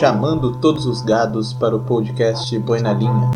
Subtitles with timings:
[0.00, 3.30] chamando todos os gados para o podcast Boi na Linha.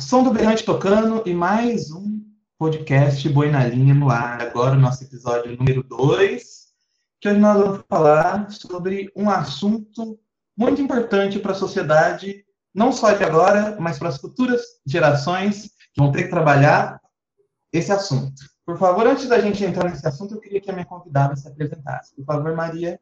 [0.00, 2.20] Som do Berrante tocando e mais um
[2.58, 4.42] podcast Boi na Linha no ar.
[4.42, 6.42] Agora o nosso episódio número 2,
[7.20, 10.18] que hoje nós vamos falar sobre um assunto
[10.56, 16.00] muito importante para a sociedade, não só de agora, mas para as futuras gerações que
[16.02, 17.00] vão ter que trabalhar
[17.72, 18.42] esse assunto.
[18.66, 21.46] Por favor, antes da gente entrar nesse assunto, eu queria que a minha convidada se
[21.46, 22.12] apresentasse.
[22.16, 22.98] Por favor, Maria.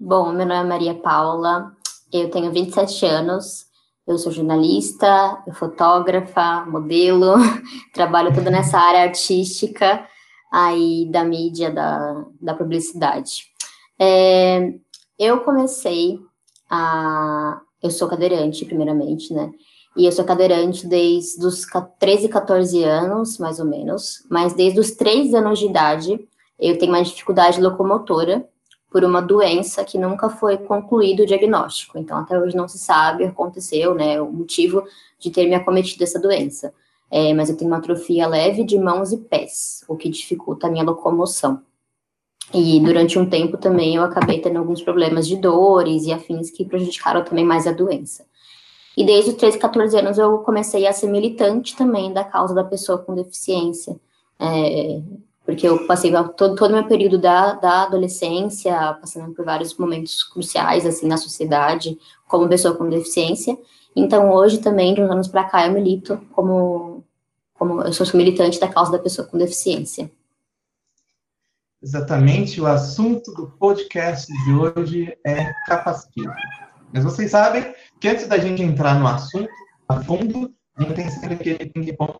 [0.00, 1.72] Bom, meu nome é Maria Paula,
[2.12, 3.66] eu tenho 27 anos,
[4.06, 7.34] eu sou jornalista, fotógrafa, modelo,
[7.92, 10.06] trabalho toda nessa área artística
[10.52, 13.46] aí da mídia, da, da publicidade.
[13.98, 14.72] É,
[15.18, 16.20] eu comecei
[16.70, 17.60] a...
[17.82, 19.50] Eu sou cadeirante, primeiramente, né?
[19.96, 21.66] E eu sou cadeirante desde os
[21.98, 24.24] 13, 14 anos, mais ou menos.
[24.30, 26.20] Mas desde os 3 anos de idade,
[26.56, 28.48] eu tenho uma dificuldade locomotora,
[28.90, 31.98] por uma doença que nunca foi concluído o diagnóstico.
[31.98, 34.82] Então, até hoje não se sabe o que aconteceu, né, o motivo
[35.18, 36.72] de ter me acometido essa doença.
[37.10, 40.70] É, mas eu tenho uma atrofia leve de mãos e pés, o que dificulta a
[40.70, 41.62] minha locomoção.
[42.52, 46.64] E durante um tempo também eu acabei tendo alguns problemas de dores e afins que
[46.64, 48.26] prejudicaram também mais a doença.
[48.96, 52.64] E desde os 13, 14 anos eu comecei a ser militante também da causa da
[52.64, 53.98] pessoa com deficiência.
[54.40, 55.00] É,
[55.48, 60.84] porque eu passei todo, todo meu período da, da adolescência, passando por vários momentos cruciais,
[60.84, 63.56] assim, na sociedade, como pessoa com deficiência.
[63.96, 67.02] Então, hoje também, de uns anos para cá, eu milito como,
[67.54, 70.10] como, eu sou militante da causa da pessoa com deficiência.
[71.82, 76.34] Exatamente, o assunto do podcast de hoje é capacitismo.
[76.92, 79.48] Mas vocês sabem que antes da gente entrar no assunto
[79.88, 82.18] a fundo, a gente tem sempre aquele ping-pong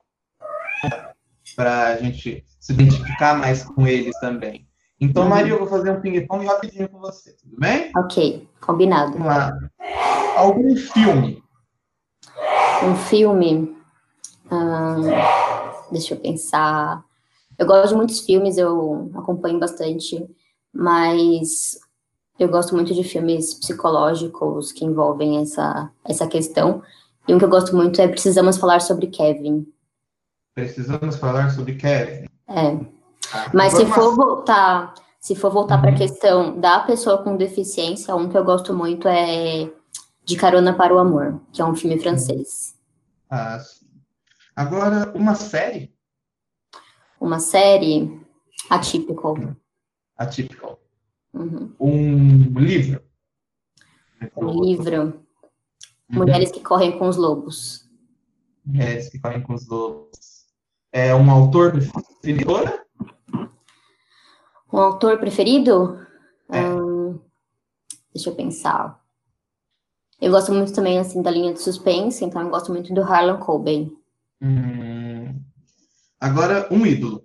[1.59, 4.64] para a gente se identificar mais com eles também.
[5.01, 5.28] Então, uhum.
[5.28, 7.91] Maria, eu vou fazer um ping-pong rapidinho com você, tudo bem?
[7.97, 9.11] Ok, combinado.
[9.14, 9.58] Vamos lá.
[10.36, 11.42] Algum filme?
[12.85, 13.77] Um filme?
[14.52, 15.01] Hum,
[15.91, 17.02] deixa eu pensar.
[17.58, 20.25] Eu gosto de muitos filmes, eu acompanho bastante,
[20.73, 21.77] mas
[22.39, 26.83] eu gosto muito de filmes psicológicos que envolvem essa, essa questão.
[27.27, 29.67] E um que eu gosto muito é Precisamos Falar sobre Kevin,
[30.58, 32.27] precisamos falar sobre Kevin.
[32.48, 32.80] É.
[33.55, 35.83] Mas se for voltar, se for voltar uhum.
[35.83, 39.70] para a questão da pessoa com deficiência, um que eu gosto muito é
[40.24, 42.77] De Carona para o Amor, que é um filme francês.
[43.30, 43.86] Ah, sim.
[44.57, 45.95] Agora, uma série?
[47.20, 48.20] Uma série
[48.69, 49.57] atípico.
[50.17, 50.79] Atípico.
[51.33, 51.73] Uhum.
[51.79, 53.01] Um livro?
[54.36, 55.23] Um livro.
[56.08, 57.89] Mulheres que correm com os lobos.
[58.64, 60.38] Mulheres que correm com os lobos
[60.93, 62.55] é um autor preferido?
[64.73, 66.07] Um autor preferido?
[66.51, 66.63] É.
[66.63, 67.21] Hum,
[68.15, 69.01] deixa eu pensar.
[70.21, 73.39] Eu gosto muito também, assim, da linha de suspense, então eu gosto muito do Harlan
[73.39, 73.97] Coben.
[74.43, 75.41] Hum,
[76.21, 77.25] agora, um ídolo.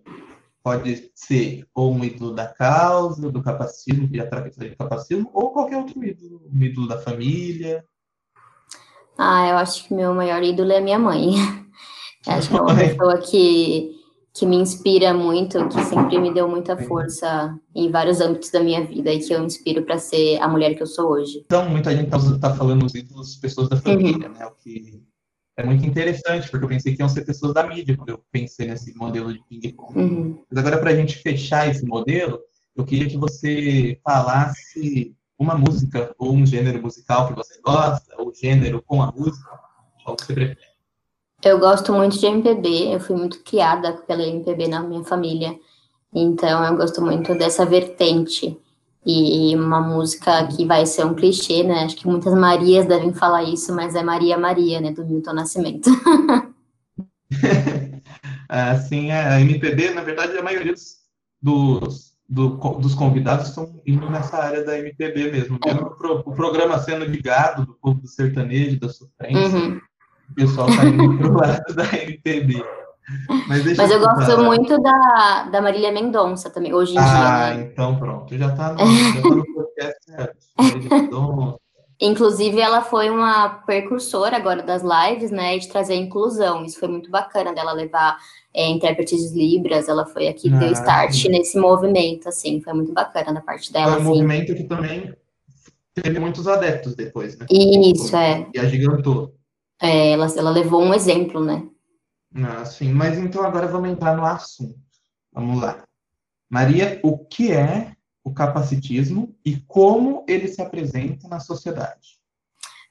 [0.61, 5.77] Pode ser ou um ídolo da causa, do capacismo, que trata de capacismo, ou qualquer
[5.77, 6.41] outro ídolo.
[6.49, 7.83] Um ídolo da família.
[9.17, 11.31] Ah, eu acho que meu maior ídolo é minha mãe.
[12.27, 13.91] Acho que é uma pessoa que,
[14.33, 18.85] que me inspira muito, que sempre me deu muita força em vários âmbitos da minha
[18.85, 21.43] vida e que eu inspiro para ser a mulher que eu sou hoje.
[21.45, 24.33] Então, muita gente está tá falando os ídolos pessoas da família, uhum.
[24.33, 24.45] né?
[24.45, 25.03] O que
[25.55, 28.67] é muito interessante, porque eu pensei que iam ser pessoas da mídia quando eu pensei
[28.67, 29.99] nesse modelo de ping-pong.
[29.99, 30.43] Uhum.
[30.49, 32.39] Mas agora, para a gente fechar esse modelo,
[32.75, 38.33] eu queria que você falasse uma música ou um gênero musical que você gosta, ou
[38.33, 39.49] gênero com a música,
[40.03, 40.72] qual que você prefere.
[41.43, 45.53] Eu gosto muito de MPB, eu fui muito criada pela MPB na minha família,
[46.13, 48.57] então eu gosto muito dessa vertente.
[49.05, 51.83] E uma música que vai ser um clichê, né?
[51.83, 54.93] Acho que muitas Marias devem falar isso, mas é Maria Maria, né?
[54.93, 55.89] Do Milton Nascimento.
[58.47, 60.99] assim, a MPB, na verdade, a maioria dos,
[61.41, 65.59] dos, do, dos convidados estão indo nessa área da MPB mesmo.
[65.61, 69.59] O, o programa sendo ligado do povo do sertanejo, da sofrência.
[69.59, 69.81] Uhum
[70.31, 72.63] o pessoal tá indo pro lado da MPB.
[73.47, 77.11] Mas, Mas eu, eu gosto muito da, da Marília Mendonça também, hoje em ah, dia.
[77.11, 77.69] Ah, né?
[77.71, 81.59] então pronto, já tá no, já tá no podcast certo.
[82.01, 86.65] Inclusive, ela foi uma precursora agora das lives, né, de trazer inclusão.
[86.65, 88.17] Isso foi muito bacana dela levar
[88.53, 89.87] é, intérpretes de Libras.
[89.87, 91.29] Ela foi aqui, ah, deu start sim.
[91.29, 92.61] nesse movimento, assim.
[92.61, 93.93] Foi muito bacana da parte dela.
[93.93, 94.09] Foi um assim.
[94.09, 95.13] movimento que também
[95.93, 97.45] teve muitos adeptos depois, né?
[97.49, 98.47] Isso, é.
[98.53, 99.33] E agigantou.
[99.81, 101.67] É, ela, ela levou um exemplo, né?
[102.35, 104.79] Ah, sim, mas então agora vamos entrar no assunto.
[105.31, 105.83] Vamos lá.
[106.49, 107.93] Maria, o que é
[108.23, 112.19] o capacitismo e como ele se apresenta na sociedade?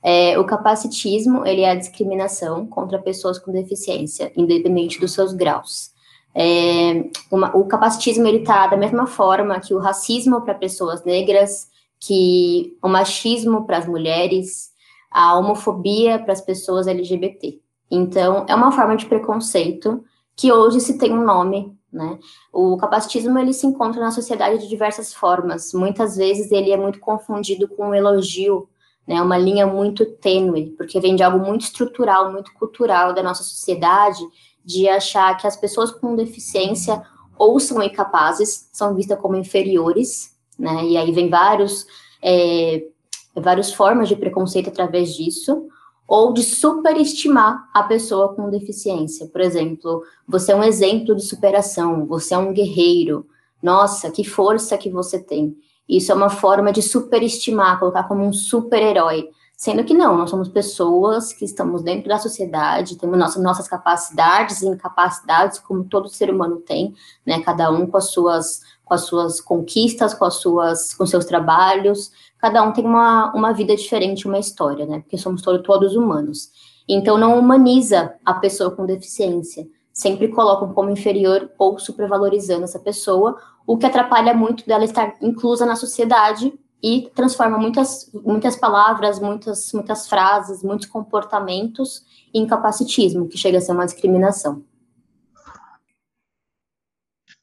[0.03, 5.93] É, o capacitismo ele é a discriminação contra pessoas com deficiência, independente dos seus graus.
[6.35, 11.69] É, uma, o capacitismo ele está da mesma forma que o racismo para pessoas negras,
[12.01, 14.72] que o machismo para as mulheres,
[15.13, 17.61] a homofobia para as pessoas LGBT.
[17.91, 20.03] Então, é uma forma de preconceito
[20.35, 22.19] que hoje se tem um nome, né?
[22.53, 25.75] O capacitismo ele se encontra na sociedade de diversas formas.
[25.75, 28.67] Muitas vezes ele é muito confundido com um elogio,
[29.07, 29.21] né?
[29.21, 34.21] Uma linha muito tênue, porque vem de algo muito estrutural, muito cultural da nossa sociedade,
[34.65, 37.03] de achar que as pessoas com deficiência
[37.37, 40.85] ou são incapazes, são vistas como inferiores, né?
[40.87, 41.87] E aí vem vários
[42.23, 42.85] é,
[43.35, 45.69] várias formas de preconceito através disso
[46.07, 49.27] ou de superestimar a pessoa com deficiência.
[49.29, 53.27] Por exemplo, você é um exemplo de superação, você é um guerreiro.
[53.63, 55.57] Nossa, que força que você tem.
[55.89, 59.29] Isso é uma forma de superestimar, colocar como um super-herói.
[59.57, 64.61] Sendo que não, nós somos pessoas que estamos dentro da sociedade, temos nossas, nossas capacidades
[64.61, 66.93] e incapacidades, como todo ser humano tem,
[67.25, 67.41] né?
[67.43, 72.11] Cada um com as suas, com as suas conquistas, com as suas, com seus trabalhos,
[72.43, 74.99] cada um tem uma, uma vida diferente, uma história, né?
[74.99, 76.51] Porque somos todos, todos humanos.
[76.89, 79.65] Então, não humaniza a pessoa com deficiência.
[79.93, 85.65] Sempre colocam como inferior ou supervalorizando essa pessoa, o que atrapalha muito dela estar inclusa
[85.65, 86.53] na sociedade
[86.83, 92.05] e transforma muitas, muitas palavras, muitas, muitas frases, muitos comportamentos
[92.35, 94.65] em capacitismo, que chega a ser uma discriminação.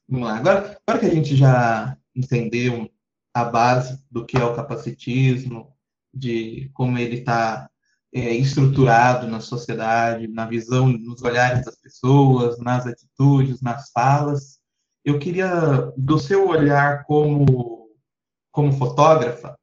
[0.06, 0.36] Vamos lá.
[0.36, 2.90] Agora, agora que a gente já entendeu
[3.32, 5.74] a base do que é o capacitismo,
[6.12, 7.70] de como ele está
[8.12, 14.58] é, estruturado na sociedade, na visão, nos olhares das pessoas, nas atitudes, nas falas.
[15.04, 17.88] Eu queria, do seu olhar como,
[18.50, 19.56] como fotógrafa,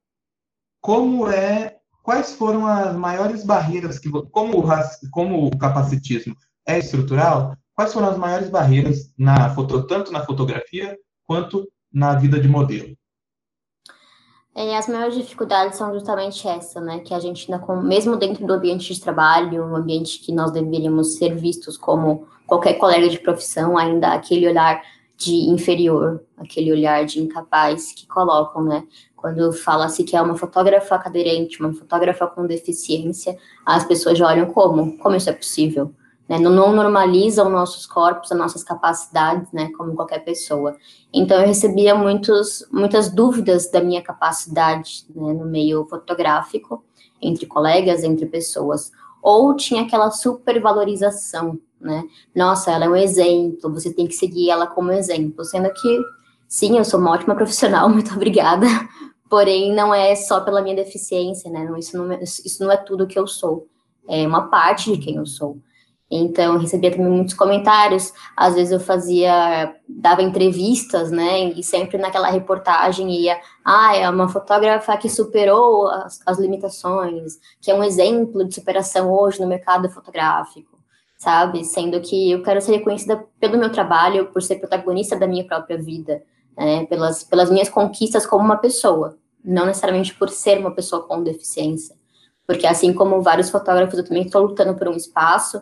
[0.82, 6.36] como é, quais foram as maiores barreiras que, como o, como o capacitismo
[6.66, 9.54] é estrutural, quais foram as maiores barreiras na
[9.88, 12.97] tanto na fotografia quanto na vida de modelo?
[14.58, 16.98] É, as maiores dificuldades são justamente essa, né?
[16.98, 21.14] Que a gente ainda, mesmo dentro do ambiente de trabalho, um ambiente que nós deveríamos
[21.14, 24.82] ser vistos como qualquer colega de profissão, ainda aquele olhar
[25.16, 28.84] de inferior, aquele olhar de incapaz que colocam, né?
[29.16, 34.48] Quando fala-se que é uma fotógrafa cadeirante, uma fotógrafa com deficiência, as pessoas já olham
[34.48, 34.98] como?
[34.98, 35.94] Como isso é possível?
[36.28, 36.38] Né?
[36.38, 39.70] Não, normalizam nossos corpos, as nossas capacidades, né?
[39.78, 40.76] Como qualquer pessoa.
[41.14, 46.84] Então, eu recebia muitos, muitas dúvidas da minha capacidade né, no meio fotográfico,
[47.22, 48.92] entre colegas, entre pessoas.
[49.22, 52.04] Ou tinha aquela supervalorização, né?
[52.36, 55.46] Nossa, ela é um exemplo, você tem que seguir ela como exemplo.
[55.46, 56.02] Sendo que,
[56.48, 58.68] sim, eu sou uma ótima profissional, muito obrigada.
[59.30, 61.68] Porém, não é só pela minha deficiência, né?
[61.78, 63.68] Isso não, é, isso não é tudo que eu sou.
[64.08, 65.58] É uma parte de quem eu sou.
[66.10, 68.14] Então, eu recebia também muitos comentários.
[68.36, 71.50] Às vezes eu fazia, dava entrevistas, né?
[71.50, 77.70] E sempre naquela reportagem ia, ah, é uma fotógrafa que superou as, as limitações, que
[77.70, 80.80] é um exemplo de superação hoje no mercado fotográfico,
[81.18, 81.66] sabe?
[81.66, 85.78] Sendo que eu quero ser reconhecida pelo meu trabalho, por ser protagonista da minha própria
[85.78, 86.24] vida,
[86.58, 86.86] né?
[86.86, 91.98] Pelas, pelas minhas conquistas como uma pessoa, não necessariamente por ser uma pessoa com deficiência.
[92.48, 95.62] Porque assim como vários fotógrafos, eu também estou lutando por um espaço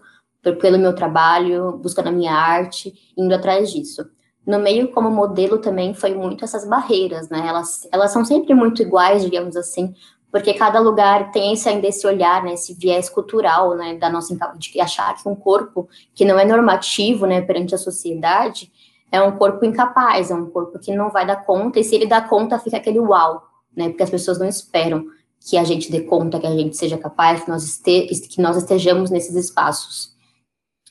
[0.53, 4.05] pelo meu trabalho, buscando a minha arte, indo atrás disso.
[4.45, 7.45] No meio como modelo também foi muito essas barreiras, né?
[7.47, 9.95] Elas, elas são sempre muito iguais, digamos assim,
[10.35, 14.35] porque cada lugar tem esse, ainda esse olhar, né, esse viés cultural, né, da nossa
[14.57, 18.69] de achar que um corpo que não é normativo, né, perante a sociedade,
[19.09, 22.05] é um corpo incapaz, é um corpo que não vai dar conta, e se ele
[22.05, 25.05] dá conta, fica aquele uau, né, porque as pessoas não esperam
[25.39, 28.57] que a gente dê conta, que a gente seja capaz, que nós, este, que nós
[28.57, 30.14] estejamos nesses espaços.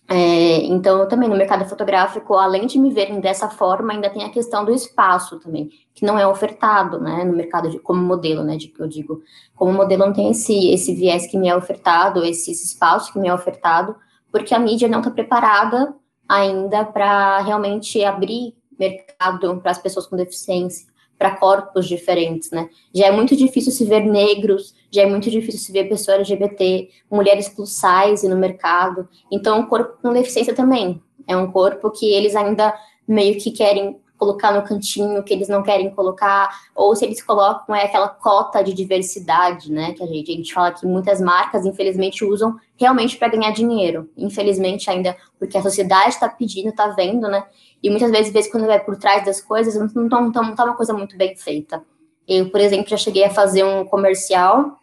[0.07, 4.29] É, então, também no mercado fotográfico, além de me verem dessa forma, ainda tem a
[4.29, 8.57] questão do espaço também, que não é ofertado, né, no mercado de, como modelo, né,
[8.57, 9.23] de que eu digo,
[9.57, 13.19] como modelo não tem esse, esse viés que me é ofertado, esse, esse espaço que
[13.19, 13.97] me é ofertado,
[14.31, 15.95] porque a mídia não está preparada
[16.29, 22.69] ainda para realmente abrir mercado para as pessoas com deficiência para corpos diferentes, né?
[22.95, 26.89] Já é muito difícil se ver negros, já é muito difícil se ver pessoas LGBT,
[27.11, 29.09] mulheres plus size no mercado.
[29.31, 32.75] Então, o corpo com deficiência também é um corpo que eles ainda
[33.07, 37.75] meio que querem colocar no cantinho que eles não querem colocar, ou se eles colocam
[37.75, 39.93] é aquela cota de diversidade, né?
[39.93, 44.09] Que a gente, a gente fala que muitas marcas, infelizmente, usam realmente para ganhar dinheiro.
[44.17, 47.45] Infelizmente, ainda porque a sociedade está pedindo, está vendo, né?
[47.83, 50.77] E muitas vezes, vezes quando vai por trás das coisas, não está não tá uma
[50.77, 51.85] coisa muito bem feita.
[52.27, 54.79] Eu, por exemplo, já cheguei a fazer um comercial,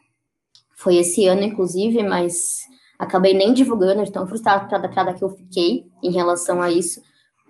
[0.76, 2.60] foi esse ano, inclusive, mas
[3.00, 7.02] acabei nem divulgando, de tão frustrada que eu fiquei em relação a isso,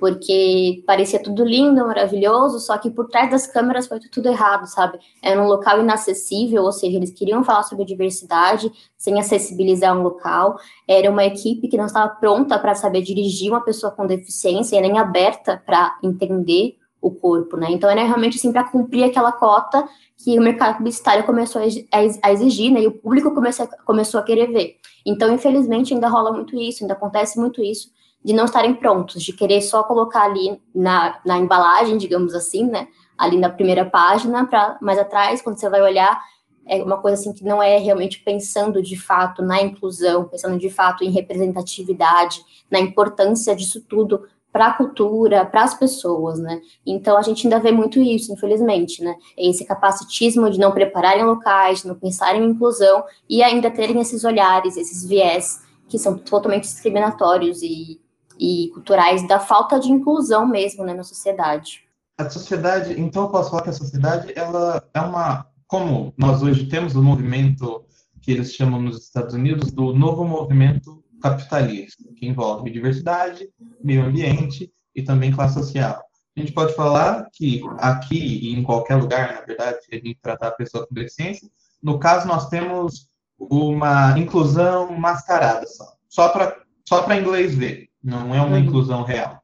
[0.01, 4.97] porque parecia tudo lindo, maravilhoso, só que por trás das câmeras foi tudo errado, sabe?
[5.21, 10.57] Era um local inacessível, ou seja, eles queriam falar sobre diversidade sem acessibilizar um local.
[10.87, 14.81] Era uma equipe que não estava pronta para saber dirigir uma pessoa com deficiência e
[14.81, 17.67] nem aberta para entender o corpo, né?
[17.69, 22.71] Então era realmente assim para cumprir aquela cota que o mercado publicitário começou a exigir,
[22.71, 22.81] né?
[22.81, 24.77] E o público começou, começou a querer ver.
[25.05, 27.91] Então, infelizmente, ainda rola muito isso, ainda acontece muito isso,
[28.23, 32.87] de não estarem prontos, de querer só colocar ali na, na embalagem, digamos assim, né?
[33.17, 36.21] Ali na primeira página, para mais atrás, quando você vai olhar,
[36.65, 40.69] é uma coisa assim que não é realmente pensando de fato na inclusão, pensando de
[40.69, 46.61] fato em representatividade, na importância disso tudo para a cultura, para as pessoas, né?
[46.85, 49.15] Então a gente ainda vê muito isso, infelizmente, né?
[49.37, 54.23] Esse capacitismo de não prepararem locais, de não pensarem em inclusão e ainda terem esses
[54.23, 57.99] olhares, esses viés que são totalmente discriminatórios e,
[58.41, 61.83] e culturais da falta de inclusão mesmo, né, na sociedade.
[62.17, 66.65] A sociedade, então eu posso falar que a sociedade ela é uma, como nós hoje
[66.65, 67.85] temos o movimento
[68.19, 73.47] que eles chamam nos Estados Unidos do novo movimento capitalista, que envolve diversidade,
[73.83, 76.03] meio ambiente e também classe social.
[76.35, 80.47] A gente pode falar que aqui e em qualquer lugar, na verdade, a gente tratar
[80.47, 81.47] a pessoa com deficiência,
[81.81, 83.07] no caso nós temos
[83.37, 88.63] uma inclusão mascarada só, só para só para inglês ver, não é uma uhum.
[88.63, 89.41] inclusão real.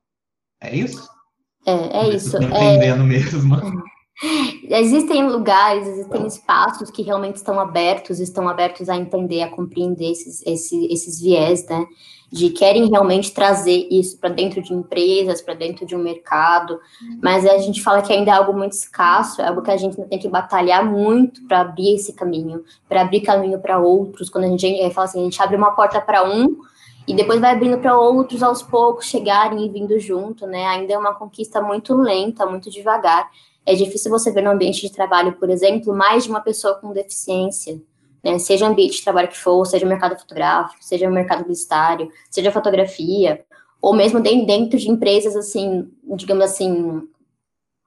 [0.61, 1.07] É isso?
[1.65, 2.37] É, é isso.
[2.37, 3.05] Entendendo é...
[3.05, 3.55] mesmo.
[4.69, 10.43] Existem lugares, existem espaços que realmente estão abertos, estão abertos a entender, a compreender esses,
[10.45, 11.85] esses, esses viés, né?
[12.31, 16.79] De querem realmente trazer isso para dentro de empresas, para dentro de um mercado,
[17.21, 19.95] mas a gente fala que ainda é algo muito escasso, é algo que a gente
[20.07, 24.29] tem que batalhar muito para abrir esse caminho, para abrir caminho para outros.
[24.29, 26.57] Quando a gente é, fala assim, a gente abre uma porta para um,
[27.07, 30.65] e depois vai abrindo para outros aos poucos chegarem e vindo junto, né?
[30.65, 33.31] Ainda é uma conquista muito lenta, muito devagar.
[33.65, 36.91] É difícil você ver no ambiente de trabalho, por exemplo, mais de uma pessoa com
[36.91, 37.81] deficiência,
[38.21, 38.37] né?
[38.39, 42.11] Seja o ambiente de trabalho que for, seja o mercado fotográfico, seja o mercado publicitário,
[42.29, 43.45] seja fotografia,
[43.81, 47.07] ou mesmo dentro de empresas assim, digamos assim,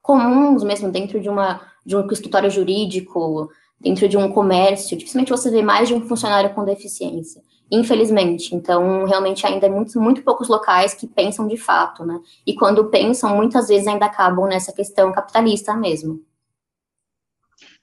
[0.01, 5.51] comuns mesmo dentro de uma de um escritório jurídico, dentro de um comércio, dificilmente você
[5.51, 8.55] vê mais de um funcionário com deficiência infelizmente.
[8.55, 12.21] Então, realmente ainda é muito, muito poucos locais que pensam de fato, né?
[12.47, 16.23] E quando pensam, muitas vezes ainda acabam nessa questão capitalista mesmo.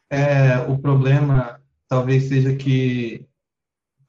[0.10, 3.25] É, o problema talvez seja que,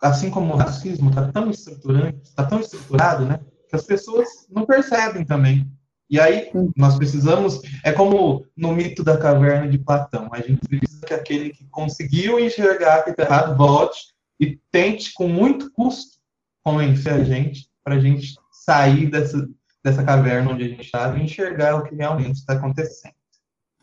[0.02, 3.40] assim como o racismo está tão estruturante, está tão estruturado, né?
[3.68, 5.70] Que as pessoas não percebem também.
[6.10, 11.04] E aí, nós precisamos, é como no mito da caverna de Platão, a gente precisa
[11.06, 16.18] que aquele que conseguiu enxergar que está errado volte e tente, com muito custo,
[16.62, 19.48] convencer a gente para a gente sair dessa,
[19.82, 23.14] dessa caverna onde a gente estava e enxergar o que realmente está acontecendo.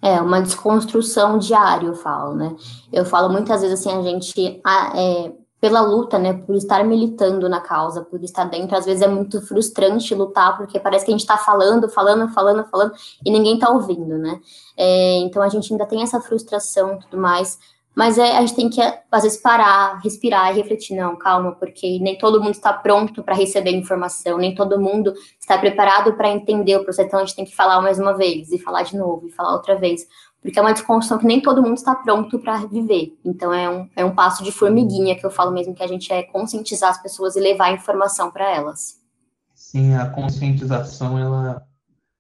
[0.02, 2.56] É, uma desconstrução diária, eu falo, né?
[2.94, 4.62] Eu falo muitas vezes assim, a gente,
[4.96, 9.08] é, pela luta, né, por estar militando na causa, por estar dentro, às vezes é
[9.08, 12.94] muito frustrante lutar, porque parece que a gente está falando, falando, falando, falando,
[13.26, 14.40] e ninguém está ouvindo, né?
[14.78, 17.58] É, então a gente ainda tem essa frustração e tudo mais,
[17.96, 21.98] mas é, a gente tem que, às vezes, parar, respirar e refletir, não, calma, porque
[22.00, 26.76] nem todo mundo está pronto para receber informação, nem todo mundo está preparado para entender
[26.76, 29.28] o processo, então a gente tem que falar mais uma vez, e falar de novo,
[29.28, 30.06] e falar outra vez,
[30.42, 33.18] porque é uma desconstrução que nem todo mundo está pronto para viver.
[33.26, 36.14] Então é um, é um passo de formiguinha que eu falo mesmo, que a gente
[36.14, 39.00] é conscientizar as pessoas e levar informação para elas.
[39.56, 41.66] Sim, a conscientização, ela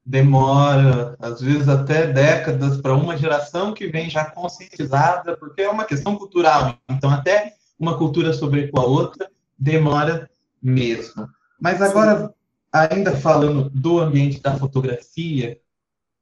[0.05, 5.85] demora, às vezes até décadas, para uma geração que vem já conscientizada, porque é uma
[5.85, 6.77] questão cultural.
[6.87, 10.29] Então, até uma cultura sobre a outra demora
[10.61, 11.27] mesmo.
[11.59, 12.31] Mas agora,
[12.71, 15.59] ainda falando do ambiente da fotografia,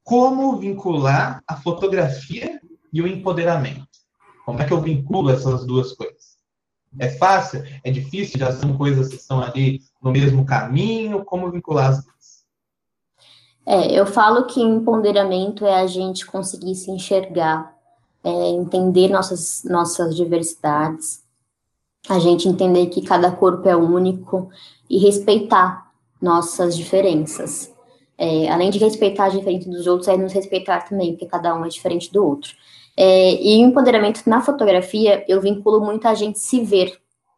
[0.04, 2.62] como vincular a fotografia
[2.92, 3.88] e o empoderamento?
[4.46, 6.38] Como é que eu vinculo essas duas coisas?
[7.00, 7.64] É fácil?
[7.84, 8.40] É difícil?
[8.40, 11.26] Já são coisas que estão ali no mesmo caminho?
[11.26, 12.06] Como vincular as
[13.66, 17.74] é, eu falo que empoderamento é a gente conseguir se enxergar,
[18.24, 21.24] é, entender nossas, nossas diversidades,
[22.10, 24.50] a gente entender que cada corpo é único
[24.90, 25.92] e respeitar
[26.22, 27.74] nossas diferenças.
[28.18, 31.66] É, além de respeitar a diferença dos outros, é nos respeitar também, porque cada um
[31.66, 32.54] é diferente do outro.
[32.96, 36.98] É, e o empoderamento na fotografia, eu vinculo muito a gente se ver,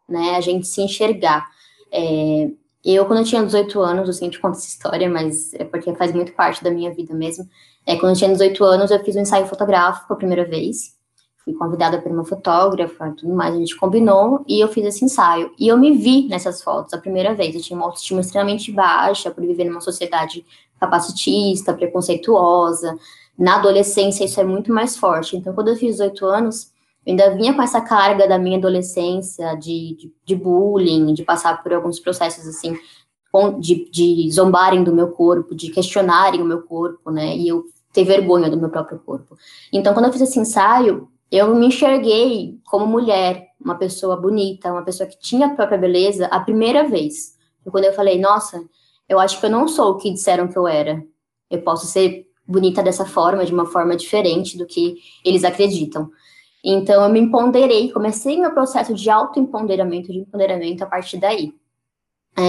[0.10, 1.48] né, a gente se enxergar.
[1.92, 2.50] É,
[2.94, 6.14] eu, quando eu tinha 18 anos, eu sempre conto essa história, mas é porque faz
[6.14, 7.48] muito parte da minha vida mesmo.
[7.86, 10.96] É, quando eu tinha 18 anos, eu fiz um ensaio fotográfico a primeira vez.
[11.44, 15.52] Fui convidada por uma fotógrafa, tudo mais, a gente combinou e eu fiz esse ensaio.
[15.60, 17.56] E eu me vi nessas fotos a primeira vez.
[17.56, 20.46] Eu tinha uma autoestima extremamente baixa por viver numa sociedade
[20.80, 22.98] capacitista, preconceituosa,
[23.38, 25.36] na adolescência isso é muito mais forte.
[25.36, 26.72] Então, quando eu fiz 18 anos,
[27.06, 31.62] eu ainda vinha com essa carga da minha adolescência, de, de, de bullying, de passar
[31.62, 32.78] por alguns processos assim,
[33.60, 37.36] de, de zombarem do meu corpo, de questionarem o meu corpo, né?
[37.38, 39.38] E eu ter vergonha do meu próprio corpo.
[39.72, 44.84] Então, quando eu fiz esse ensaio, eu me enxerguei como mulher, uma pessoa bonita, uma
[44.84, 47.36] pessoa que tinha a própria beleza, a primeira vez.
[47.66, 48.62] E quando eu falei, nossa,
[49.08, 51.04] eu acho que eu não sou o que disseram que eu era.
[51.50, 56.10] Eu posso ser bonita dessa forma, de uma forma diferente do que eles acreditam.
[56.68, 61.54] Então, eu me empoderei, comecei meu processo de autoempoderamento, de empoderamento a partir daí.
[62.36, 62.42] É,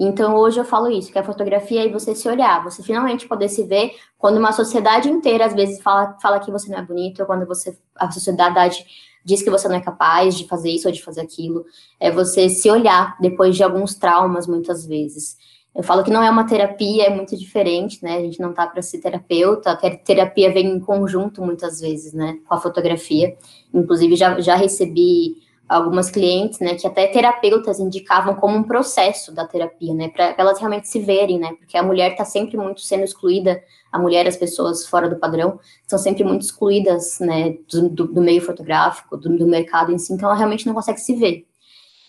[0.00, 3.48] então, hoje eu falo isso, que a fotografia é você se olhar, você finalmente poder
[3.48, 7.24] se ver quando uma sociedade inteira, às vezes, fala, fala que você não é bonito,
[7.26, 8.84] quando você, a sociedade
[9.24, 11.64] diz que você não é capaz de fazer isso ou de fazer aquilo,
[12.00, 15.36] é você se olhar depois de alguns traumas, muitas vezes.
[15.74, 18.16] Eu falo que não é uma terapia, é muito diferente, né?
[18.16, 22.38] A gente não tá para ser terapeuta, a terapia vem em conjunto muitas vezes, né,
[22.48, 23.36] com a fotografia.
[23.72, 25.36] Inclusive, já, já recebi
[25.68, 30.58] algumas clientes, né, que até terapeutas indicavam como um processo da terapia, né, para elas
[30.58, 34.36] realmente se verem, né, porque a mulher está sempre muito sendo excluída, a mulher, as
[34.36, 39.46] pessoas fora do padrão, são sempre muito excluídas, né, do, do, meio fotográfico, do, do
[39.46, 41.46] mercado em si, então ela realmente não consegue se ver.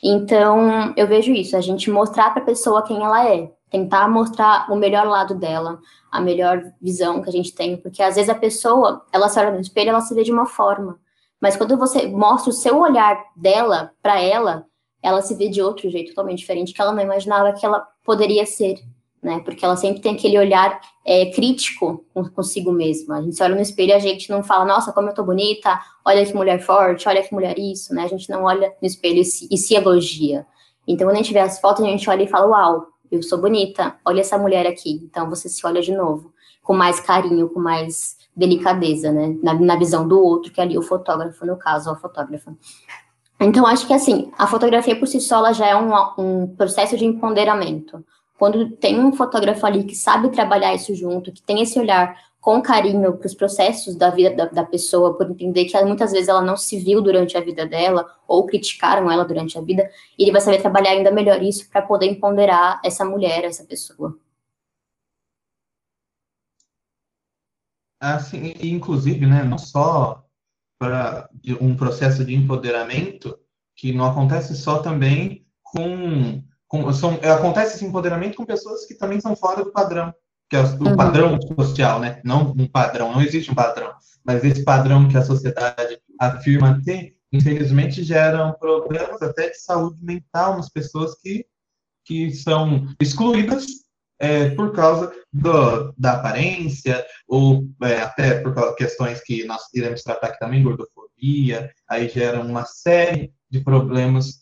[0.03, 4.71] Então, eu vejo isso, a gente mostrar para a pessoa quem ela é, tentar mostrar
[4.71, 5.79] o melhor lado dela,
[6.11, 9.51] a melhor visão que a gente tem, porque às vezes a pessoa, ela se olha
[9.51, 10.99] no espelho, ela se vê de uma forma,
[11.39, 14.65] mas quando você mostra o seu olhar dela para ela,
[15.01, 18.45] ela se vê de outro jeito totalmente diferente, que ela não imaginava que ela poderia
[18.45, 18.79] ser,
[19.21, 19.39] né?
[19.43, 23.17] Porque ela sempre tem aquele olhar é, crítico consigo mesma.
[23.17, 25.79] A gente olha no espelho e a gente não fala, nossa, como eu tô bonita,
[26.05, 28.03] olha que mulher forte, olha que mulher isso, né?
[28.03, 30.45] A gente não olha no espelho e se, e se elogia.
[30.87, 33.39] Então, quando a gente vê as fotos, a gente olha e fala, uau, eu sou
[33.39, 35.01] bonita, olha essa mulher aqui.
[35.03, 39.35] Então, você se olha de novo, com mais carinho, com mais delicadeza, né?
[39.43, 42.55] Na, na visão do outro, que é ali o fotógrafo, no caso, a fotógrafa.
[43.39, 47.05] Então, acho que assim, a fotografia por si só já é um, um processo de
[47.05, 48.03] empoderamento.
[48.39, 52.61] Quando tem um fotógrafo ali que sabe trabalhar isso junto, que tem esse olhar com
[52.61, 56.41] carinho para os processos da vida da, da, pessoa, por entender que muitas vezes ela
[56.41, 60.31] não se viu durante a vida dela, ou criticaram ela durante a vida, e ele
[60.31, 64.17] vai saber trabalhar ainda melhor isso para poder empoderar essa mulher, essa pessoa.
[67.99, 70.25] Assim, inclusive, né, não só
[70.79, 73.37] para um processo de empoderamento
[73.75, 79.19] que não acontece só também com, com são, acontece esse empoderamento com pessoas que também
[79.19, 80.13] são fora do padrão,
[80.49, 80.95] que é o uhum.
[80.95, 82.21] padrão social, né?
[82.23, 83.91] Não um padrão, não existe um padrão,
[84.23, 90.55] mas esse padrão que a sociedade afirma ter, infelizmente geram problemas até de saúde mental
[90.55, 91.45] nas pessoas que
[92.05, 93.67] que são excluídas
[94.19, 100.27] é, por causa do, da aparência, ou é, até por questões que nós iremos tratar
[100.27, 104.39] aqui também, gordofobia, aí geram uma série de problemas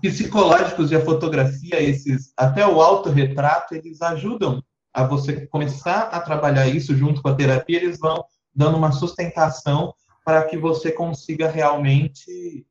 [0.00, 6.66] psicológicos e a fotografia, esses, até o autorretrato, eles ajudam a você começar a trabalhar
[6.66, 8.24] isso junto com a terapia, eles vão
[8.54, 12.66] dando uma sustentação para que você consiga realmente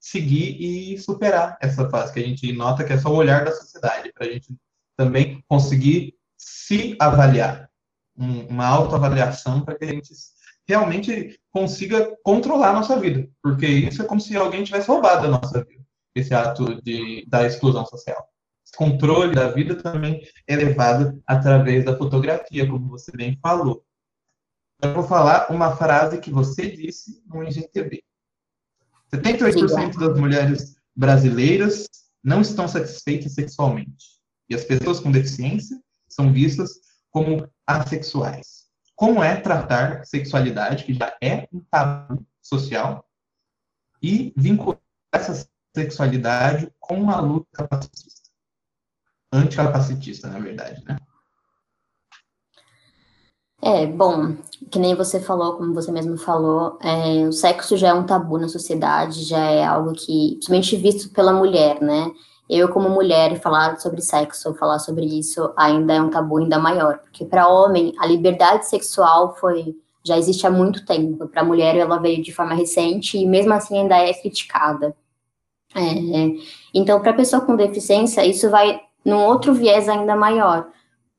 [0.00, 3.52] seguir e superar essa fase que a gente nota que é só o olhar da
[3.52, 4.56] sociedade, para a gente
[4.96, 7.68] também conseguir se avaliar,
[8.16, 10.12] uma autoavaliação para que a gente
[10.66, 15.30] realmente consiga controlar a nossa vida, porque isso é como se alguém tivesse roubado a
[15.30, 15.77] nossa vida,
[16.18, 18.28] esse ato de, da exclusão social.
[18.64, 23.84] Esse controle da vida também é levado através da fotografia, como você bem falou.
[24.82, 28.02] Eu vou falar uma frase que você disse no IGTV.
[29.12, 31.88] 78% das mulheres brasileiras
[32.22, 38.66] não estão satisfeitas sexualmente e as pessoas com deficiência são vistas como assexuais.
[38.94, 43.04] Como é tratar sexualidade, que já é um tabu social,
[44.02, 44.80] e vincular
[45.12, 45.48] essa
[45.82, 48.28] sexualidade com uma luta capacitista?
[49.32, 50.96] Anticapacitista, na verdade, né?
[53.60, 54.36] É, bom,
[54.70, 58.38] que nem você falou, como você mesmo falou, é, o sexo já é um tabu
[58.38, 62.10] na sociedade, já é algo que, principalmente visto pela mulher, né?
[62.48, 66.98] eu, como mulher, falar sobre sexo, falar sobre isso, ainda é um tabu ainda maior.
[66.98, 71.28] Porque para homem, a liberdade sexual foi já existe há muito tempo.
[71.28, 74.96] Para a mulher, ela veio de forma recente e, mesmo assim, ainda é criticada.
[75.74, 75.80] É,
[76.74, 80.68] então, para a pessoa com deficiência, isso vai num outro viés ainda maior.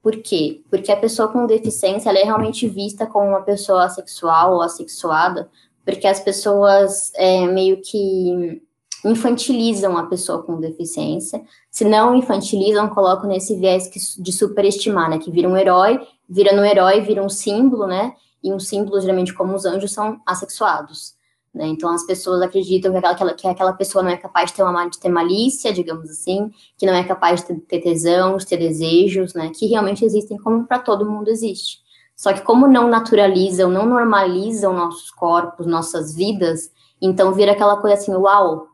[0.02, 0.64] Por quê?
[0.70, 5.50] Porque a pessoa com deficiência é realmente vista como uma pessoa assexual ou assexuada,
[5.86, 8.62] porque as pessoas é, meio que
[9.06, 11.42] infantilizam a pessoa com deficiência.
[11.72, 15.20] Se não infantilizam, colocam nesse viés de superestimar, né?
[15.20, 18.14] Que vira um herói, vira no herói, vira um símbolo, né?
[18.44, 21.14] E um símbolo, geralmente, como os anjos, são assexuados.
[21.54, 21.68] Né?
[21.68, 24.88] Então, as pessoas acreditam que aquela, que aquela pessoa não é capaz de ter, uma,
[24.88, 29.34] de ter malícia, digamos assim, que não é capaz de ter, tesão, de ter desejos,
[29.34, 29.52] né?
[29.54, 31.80] Que realmente existem, como para todo mundo existe.
[32.16, 36.70] Só que como não naturalizam, não normalizam nossos corpos, nossas vidas,
[37.02, 38.68] então vira aquela coisa assim, uau,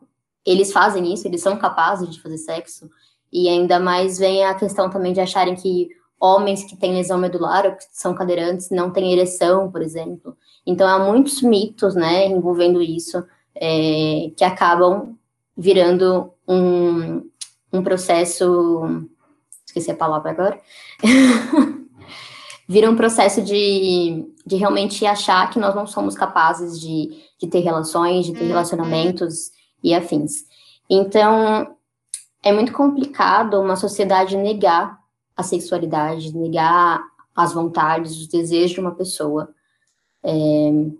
[0.44, 2.90] eles fazem isso, eles são capazes de fazer sexo,
[3.32, 7.66] e ainda mais vem a questão também de acharem que homens que têm lesão medular
[7.66, 10.36] ou que são cadeirantes não têm ereção, por exemplo.
[10.66, 13.24] Então, há muitos mitos, né, envolvendo isso,
[13.56, 15.16] é, que acabam
[15.56, 17.30] virando um,
[17.72, 19.08] um processo.
[19.66, 20.60] Esqueci a palavra agora.
[22.68, 27.60] Vira um processo de, de realmente achar que nós não somos capazes de, de ter
[27.60, 28.48] relações, de ter uhum.
[28.48, 29.52] relacionamentos
[29.84, 30.46] e afins.
[30.90, 31.76] Então,
[32.42, 35.00] é muito complicado uma sociedade negar
[35.38, 37.04] a sexualidade, negar
[37.36, 39.50] as vontades, os desejos de uma pessoa,
[40.26, 40.92] é,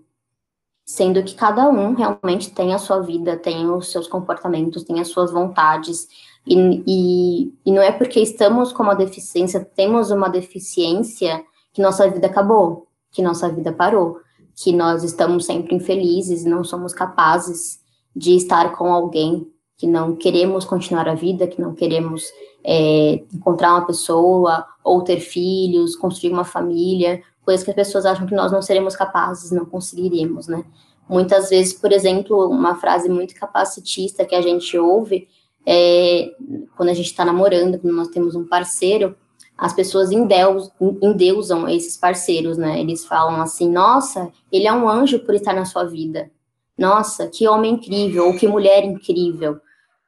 [0.86, 5.08] sendo que cada um realmente tem a sua vida, tem os seus comportamentos, tem as
[5.08, 6.08] suas vontades,
[6.46, 12.08] e, e, e não é porque estamos com uma deficiência, temos uma deficiência, que nossa
[12.08, 14.20] vida acabou, que nossa vida parou,
[14.56, 17.80] que nós estamos sempre infelizes, não somos capazes
[18.16, 22.24] de estar com alguém, que não queremos continuar a vida, que não queremos
[22.64, 28.26] é, encontrar uma pessoa, ou ter filhos, construir uma família, coisas que as pessoas acham
[28.26, 30.66] que nós não seremos capazes, não conseguiríamos, né?
[31.08, 35.28] Muitas vezes, por exemplo, uma frase muito capacitista que a gente ouve
[35.66, 36.32] é
[36.76, 39.16] quando a gente está namorando, quando nós temos um parceiro,
[39.58, 40.70] as pessoas endeus,
[41.02, 42.80] endeusam esses parceiros, né?
[42.80, 46.30] Eles falam assim: nossa, ele é um anjo por estar na sua vida.
[46.78, 49.60] Nossa, que homem incrível, ou que mulher incrível.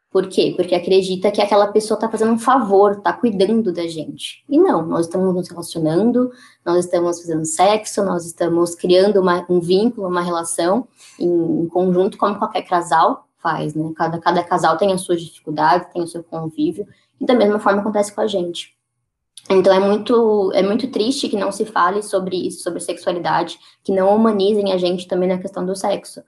[0.09, 0.53] Por quê?
[0.55, 4.43] Porque acredita que aquela pessoa está fazendo um favor, está cuidando da gente.
[4.47, 6.31] E não, nós estamos nos relacionando,
[6.65, 10.87] nós estamos fazendo sexo, nós estamos criando uma, um vínculo, uma relação
[11.19, 13.91] em, em, conjunto, como qualquer casal faz, né?
[13.95, 16.87] Cada, cada casal tem as suas dificuldades, tem o seu convívio,
[17.19, 18.75] e da mesma forma acontece com a gente.
[19.49, 23.93] Então é muito, é muito triste que não se fale sobre isso, sobre sexualidade, que
[23.93, 26.21] não humanizem a gente também na questão do sexo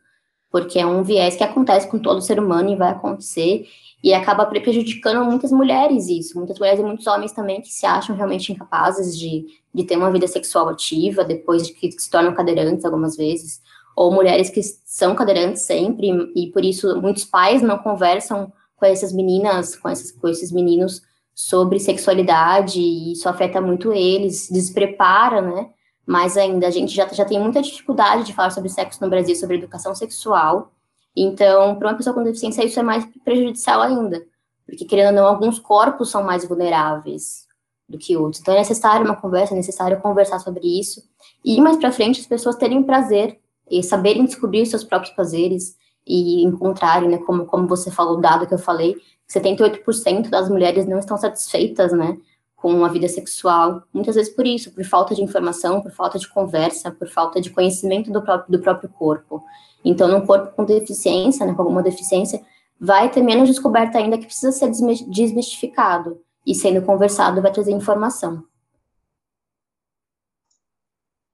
[0.51, 3.67] porque é um viés que acontece com todo ser humano e vai acontecer,
[4.03, 8.15] e acaba prejudicando muitas mulheres isso, muitas mulheres e muitos homens também que se acham
[8.15, 12.85] realmente incapazes de, de ter uma vida sexual ativa, depois de que se tornam cadeirantes
[12.85, 13.61] algumas vezes,
[13.95, 19.11] ou mulheres que são cadeirantes sempre, e por isso muitos pais não conversam com essas
[19.11, 21.01] meninas, com, essas, com esses meninos
[21.35, 25.69] sobre sexualidade, e isso afeta muito eles, desprepara, né,
[26.09, 29.35] mais ainda, a gente já, já tem muita dificuldade de falar sobre sexo no Brasil,
[29.35, 30.71] sobre educação sexual.
[31.15, 34.25] Então, para uma pessoa com deficiência, isso é mais prejudicial ainda.
[34.65, 37.45] Porque, querendo ou não, alguns corpos são mais vulneráveis
[37.87, 38.41] do que outros.
[38.41, 41.03] Então, é necessário uma conversa, é necessário conversar sobre isso.
[41.45, 45.75] E mais para frente, as pessoas terem prazer e saberem descobrir seus próprios prazeres
[46.07, 48.95] e encontrarem, né, como, como você falou, o dado que eu falei,
[49.31, 52.17] 78% das mulheres não estão satisfeitas, né,
[52.61, 56.27] com a vida sexual, muitas vezes por isso, por falta de informação, por falta de
[56.27, 59.41] conversa, por falta de conhecimento do próprio, do próprio corpo.
[59.83, 62.41] Então, num corpo com deficiência, né, com alguma deficiência,
[62.77, 68.43] vai ter menos descoberta ainda que precisa ser desmistificado, e sendo conversado vai trazer informação.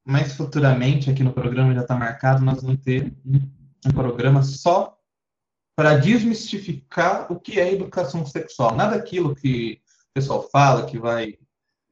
[0.05, 4.95] Mas futuramente, aqui no programa já está marcado, nós vamos ter um, programa só
[5.75, 8.75] para desmistificar o que é educação sexual.
[8.75, 9.81] Nada daquilo que
[10.15, 11.35] pessoal fala que vai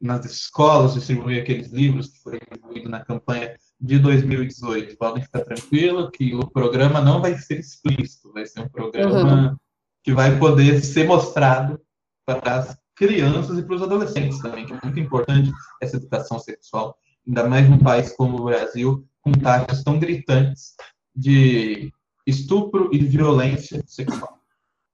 [0.02, 4.98] nas escolas distribuir aqueles livros que foram incluídos na campanha de 2018.
[4.98, 9.58] Podem ficar tranquilos que o programa não vai ser explícito, vai ser um programa uhum.
[10.02, 11.80] que vai poder ser mostrado
[12.26, 16.98] para as crianças e para os adolescentes também, que é muito importante essa educação sexual,
[17.28, 20.76] ainda mais num país como o Brasil, com taxas tão gritantes
[21.14, 21.92] de
[22.26, 24.40] estupro e violência sexual.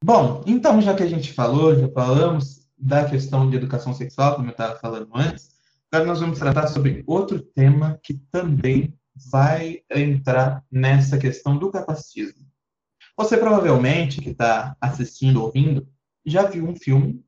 [0.04, 4.48] Bom, então já que a gente falou, já falamos, da questão de educação sexual, como
[4.48, 5.50] eu estava falando antes,
[5.92, 8.98] agora nós vamos tratar sobre outro tema que também
[9.30, 12.48] vai entrar nessa questão do capacitismo.
[13.18, 15.86] Você provavelmente, que está assistindo, ouvindo,
[16.26, 17.22] já viu um filme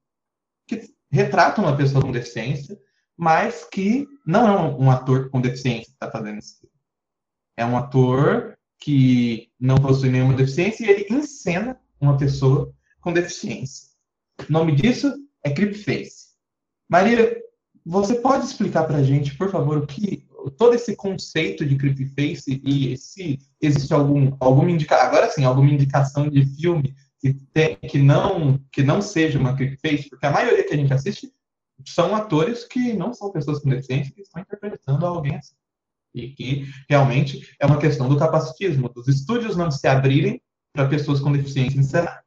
[0.66, 2.80] que retrata uma pessoa com deficiência,
[3.18, 6.66] mas que não é um, ator com deficiência que está fazendo isso.
[7.58, 13.90] É um ator que não possui nenhuma deficiência e ele encena uma pessoa com deficiência.
[14.48, 16.32] O nome disso é Creepface.
[16.90, 17.42] Maria,
[17.86, 20.28] você pode explicar para a gente, por favor, o que
[20.58, 26.30] todo esse conceito de creepyface e se existe algum alguma indicação, agora sim, alguma indicação
[26.30, 30.74] de filme que tem, que não que não seja uma creepyface, porque a maioria que
[30.74, 31.32] a gente assiste
[31.88, 35.56] são atores que não são pessoas com deficiência que estão interpretando alguém assim.
[36.14, 40.42] E que realmente é uma questão do capacitismo, dos estúdios não se abrirem
[40.74, 42.24] para pessoas com deficiência encenar.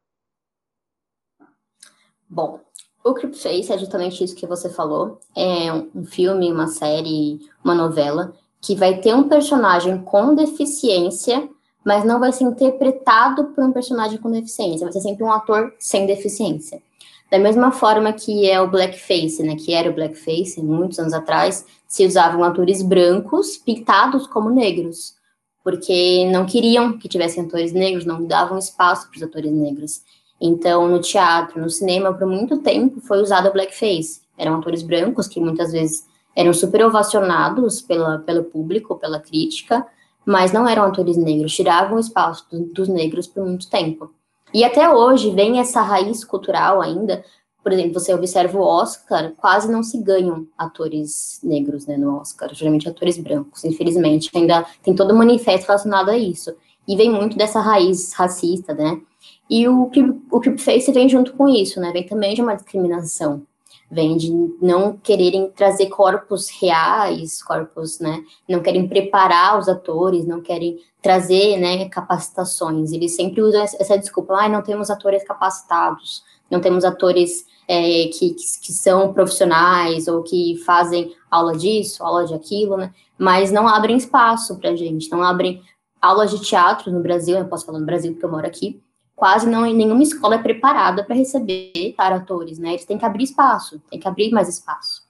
[2.28, 2.63] Bom,
[3.04, 5.20] o Creepface é justamente isso que você falou.
[5.36, 11.46] É um filme, uma série, uma novela que vai ter um personagem com deficiência,
[11.84, 14.86] mas não vai ser interpretado por um personagem com deficiência.
[14.86, 16.82] Vai ser sempre um ator sem deficiência.
[17.30, 21.66] Da mesma forma que é o blackface, né, que era o blackface muitos anos atrás,
[21.86, 25.14] se usavam atores brancos pintados como negros,
[25.62, 30.02] porque não queriam que tivessem atores negros, não davam espaço para os atores negros.
[30.46, 34.20] Então, no teatro, no cinema, por muito tempo foi usado blackface.
[34.36, 39.86] Eram atores brancos que muitas vezes eram super ovacionados pela, pelo público, pela crítica,
[40.22, 44.10] mas não eram atores negros, tiravam o espaço do, dos negros por muito tempo.
[44.52, 47.24] E até hoje vem essa raiz cultural ainda.
[47.62, 52.52] Por exemplo, você observa o Oscar, quase não se ganham atores negros né, no Oscar,
[52.52, 53.64] geralmente atores brancos.
[53.64, 56.54] Infelizmente, ainda tem todo o manifesto relacionado a isso.
[56.86, 59.00] E vem muito dessa raiz racista, né?
[59.48, 59.90] E o,
[60.30, 61.92] o Creepface vem junto com isso, né?
[61.92, 63.46] Vem também de uma discriminação.
[63.90, 64.30] Vem de
[64.60, 68.22] não quererem trazer corpos reais, corpos, né?
[68.48, 72.90] Não querem preparar os atores, não querem trazer, né, capacitações.
[72.90, 78.34] Eles sempre usam essa desculpa, ah, não temos atores capacitados, não temos atores é, que,
[78.34, 82.92] que, são profissionais ou que fazem aula disso, aula de aquilo, né?
[83.18, 85.62] Mas não abrem espaço para gente, não abrem
[86.00, 88.82] aulas de teatro no Brasil, eu posso falar no Brasil porque eu moro aqui,
[89.24, 92.72] quase não nenhuma escola é preparada para receber para atores, né?
[92.72, 95.02] Eles têm que abrir espaço, tem que abrir mais espaço.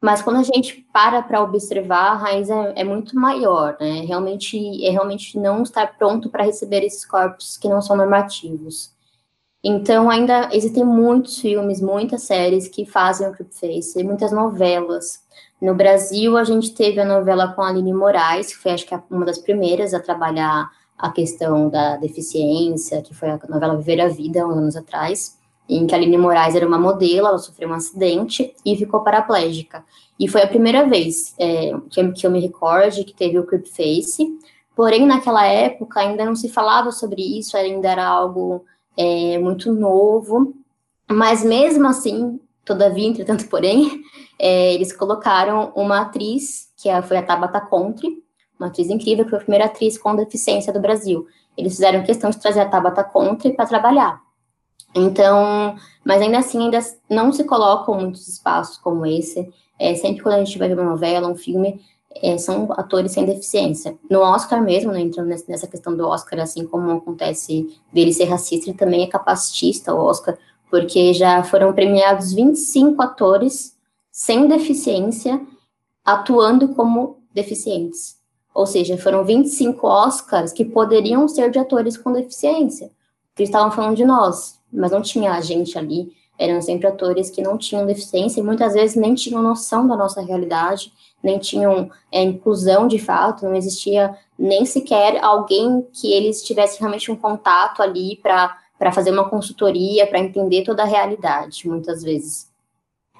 [0.00, 4.00] Mas quando a gente para para observar, a raiz é, é, muito maior, né?
[4.00, 8.94] Realmente é realmente não estar pronto para receber esses corpos que não são normativos.
[9.62, 15.22] Então ainda existem muitos filmes, muitas séries que fazem o creepface, muitas novelas.
[15.60, 18.98] No Brasil a gente teve a novela com a Aline Moraes, que foi acho que
[19.10, 24.08] uma das primeiras a trabalhar a questão da deficiência, que foi a novela Viver a
[24.08, 27.74] Vida, uns anos atrás, em que a Aline Moraes era uma modelo, ela sofreu um
[27.74, 29.84] acidente e ficou paraplégica.
[30.18, 33.46] E foi a primeira vez é, que, eu, que eu me recorde que teve o
[33.46, 34.38] creep face,
[34.76, 38.64] porém naquela época ainda não se falava sobre isso, ainda era algo
[38.96, 40.54] é, muito novo,
[41.10, 44.02] mas mesmo assim, todavia, entretanto, porém,
[44.38, 48.22] é, eles colocaram uma atriz, que é, foi a Tabata Contre,
[48.64, 51.26] uma atriz incrível, que foi a primeira atriz com deficiência do Brasil.
[51.56, 54.20] Eles fizeram questão de trazer a Tabata Contra para trabalhar.
[54.94, 59.52] Então, mas ainda assim, ainda não se colocam muitos espaços como esse.
[59.78, 61.80] É, sempre quando a gente vai ver uma novela, um filme,
[62.22, 63.96] é, são atores sem deficiência.
[64.08, 68.70] No Oscar mesmo, né, entrando nessa questão do Oscar, assim como acontece dele ser racista,
[68.70, 70.38] ele também é capacitista, o Oscar,
[70.70, 73.76] porque já foram premiados 25 atores
[74.12, 75.40] sem deficiência
[76.04, 78.23] atuando como deficientes.
[78.54, 82.90] Ou seja, foram 25 Oscars que poderiam ser de atores com deficiência.
[83.36, 86.12] Eles estavam falando de nós, mas não tinha a gente ali.
[86.38, 90.22] Eram sempre atores que não tinham deficiência e muitas vezes nem tinham noção da nossa
[90.22, 96.78] realidade, nem tinham é, inclusão de fato, não existia nem sequer alguém que eles tivessem
[96.78, 102.52] realmente um contato ali para fazer uma consultoria, para entender toda a realidade, muitas vezes.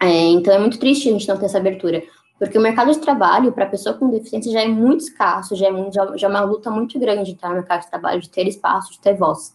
[0.00, 2.02] É, então é muito triste a gente não ter essa abertura.
[2.38, 5.70] Porque o mercado de trabalho para pessoa com deficiência já é muito escasso, já é,
[5.70, 7.48] muito, já, é uma luta muito grande, tá?
[7.48, 9.54] No mercado de trabalho, de ter espaço, de ter voz.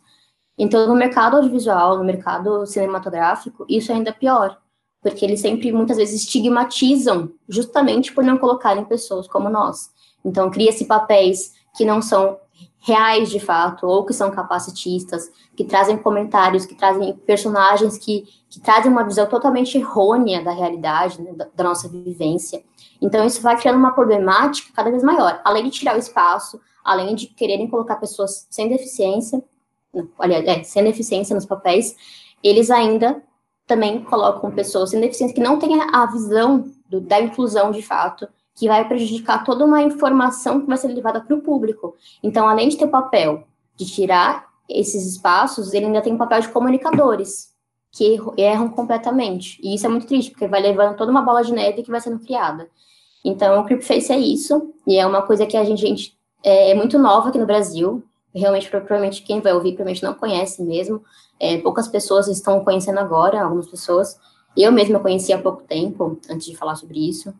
[0.58, 4.58] Então, no mercado audiovisual, no mercado cinematográfico, isso é ainda pior.
[5.02, 9.90] Porque eles sempre, muitas vezes, estigmatizam justamente por não colocarem pessoas como nós.
[10.24, 12.38] Então, cria-se papéis que não são
[12.80, 18.60] reais de fato, ou que são capacitistas, que trazem comentários, que trazem personagens que, que
[18.60, 22.64] trazem uma visão totalmente errônea da realidade, né, da, da, nossa vivência.
[23.02, 27.16] Então, isso vai criando uma problemática cada vez maior, além de tirar o espaço, além
[27.16, 29.44] de quererem colocar pessoas sem deficiência,
[30.18, 31.96] aliás, é, sem deficiência nos papéis,
[32.42, 33.22] eles ainda
[33.68, 38.28] também colocam pessoas sem deficiência que não têm a visão do, da inclusão de fato,
[38.60, 41.96] que vai prejudicar toda uma informação que vai ser levada para o público.
[42.22, 43.46] Então, além de ter o papel
[43.78, 47.48] de tirar esses espaços, ele ainda tem o papel de comunicadores.
[47.92, 49.60] que erram completamente.
[49.64, 52.00] E isso é muito triste, porque vai levando toda uma bola de neve que vai
[52.00, 52.70] sendo criada.
[53.26, 56.76] Então, o Creepface é isso, e é uma coisa que a gente, gente é, é,
[56.76, 58.04] muito nova aqui no Brasil.
[58.36, 61.02] Realmente, provavelmente, quem vai ouvir, provavelmente não conhece mesmo.
[61.40, 64.20] É, poucas pessoas estão conhecendo agora, algumas pessoas.
[64.56, 67.34] Eu mesma conheci há pouco tempo, antes de falar sobre isso.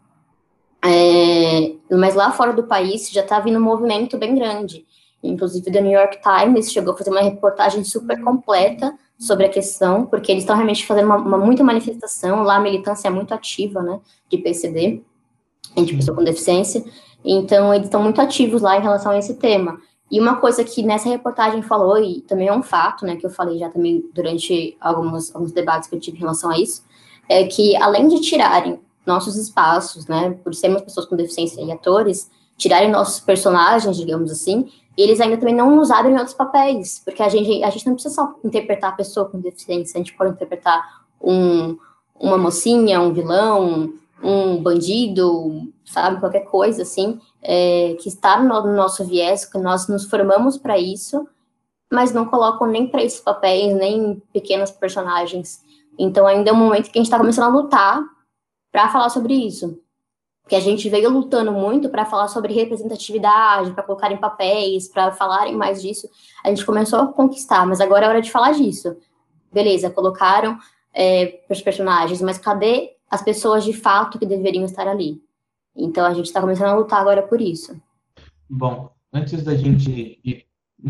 [0.82, 4.86] É, mas lá fora do país já está vindo um movimento bem grande.
[5.22, 10.06] Inclusive, o New York Times chegou a fazer uma reportagem super completa sobre a questão,
[10.06, 13.82] porque eles estão realmente fazendo uma, uma, muita manifestação, lá a militância é muito ativa,
[13.82, 15.04] né, de PCD,
[15.76, 16.86] de pessoa com deficiência,
[17.24, 19.78] então eles estão muito ativos lá em relação a esse tema.
[20.10, 23.30] E uma coisa que nessa reportagem falou, e também é um fato, né, que eu
[23.30, 26.84] falei já também durante alguns, alguns debates que eu tive em relação a isso,
[27.28, 32.30] é que além de tirarem nossos espaços, né, por sermos pessoas com deficiência e atores,
[32.56, 37.30] tirarem nossos personagens, digamos assim, eles ainda também não nos abrem outros papéis, porque a
[37.30, 41.06] gente, a gente não precisa só interpretar a pessoa com deficiência, a gente pode interpretar
[41.22, 41.78] um,
[42.20, 48.76] uma mocinha, um vilão, um bandido, sabe, qualquer coisa assim, é, que está no, no,
[48.76, 51.26] nosso viés, que nós nos formamos para isso,
[51.92, 55.62] mas não colocam nem para esses papéis, nem pequenos personagens.
[55.98, 58.04] Então ainda é um momento que a gente está começando a lutar
[58.72, 59.82] para falar sobre isso
[60.50, 65.12] que a gente veio lutando muito para falar sobre representatividade, para colocar em papéis, para
[65.12, 66.10] falarem mais disso.
[66.44, 68.98] A gente começou a conquistar, mas agora é hora de falar disso.
[69.54, 70.58] Beleza, colocaram
[70.92, 75.22] é, os personagens, mas cadê as pessoas de fato que deveriam estar ali?
[75.76, 77.80] Então a gente está começando a lutar agora por isso.
[78.50, 80.48] Bom, antes da gente ir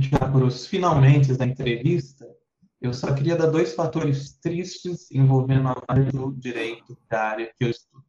[0.10, 2.26] para os finalmente da entrevista,
[2.82, 7.65] eu só queria dar dois fatores tristes envolvendo a área do direito da área que
[7.65, 8.04] eu estudo.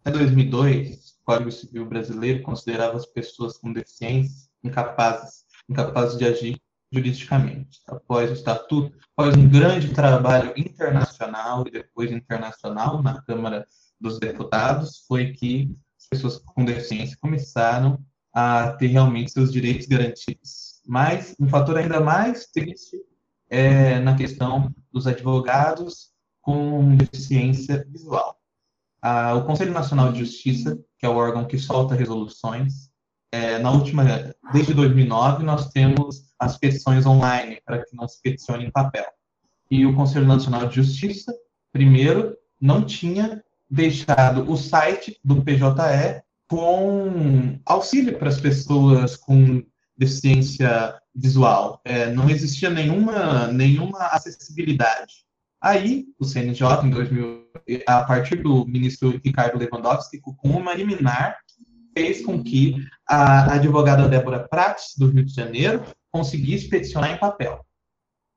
[0.00, 6.60] Até 2002, o Código Civil brasileiro considerava as pessoas com deficiência incapazes, incapazes de agir
[6.92, 7.80] juridicamente.
[7.86, 13.66] Após o estatuto, após um grande trabalho internacional e depois internacional na Câmara
[14.00, 17.98] dos Deputados, foi que as pessoas com deficiência começaram
[18.32, 20.80] a ter realmente seus direitos garantidos.
[20.86, 22.96] Mas um fator ainda mais triste
[23.48, 26.10] é na questão dos advogados
[26.42, 28.38] com deficiência visual
[29.36, 32.90] o Conselho Nacional de Justiça, que é o órgão que solta resoluções,
[33.30, 34.04] é, na última,
[34.52, 39.04] desde 2009, nós temos as petições online, para que não se peticione em papel.
[39.70, 41.32] E o Conselho Nacional de Justiça,
[41.70, 49.62] primeiro, não tinha deixado o site do PJE com auxílio para as pessoas com
[49.98, 51.80] deficiência visual.
[51.84, 55.26] É, não existia nenhuma, nenhuma acessibilidade.
[55.60, 57.44] Aí, o CNJ, em 2000,
[57.86, 61.36] a partir do ministro Ricardo Lewandowski, com uma liminar,
[61.92, 67.64] fez com que a advogada Débora Prates, do Rio de Janeiro, conseguisse peticionar em papel.